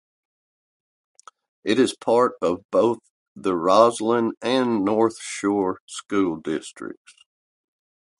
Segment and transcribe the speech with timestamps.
[1.63, 2.97] It is part of both
[3.35, 7.13] the Roslyn and North Shore School Districts.